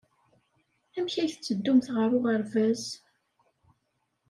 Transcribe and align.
Amek 0.97 1.15
ay 1.21 1.29
tetteddumt 1.31 1.87
ɣer 1.95 2.09
uɣerbaz? 2.17 2.83